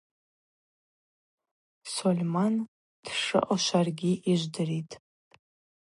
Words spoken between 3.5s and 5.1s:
шваргьи йыжвдыритӏ.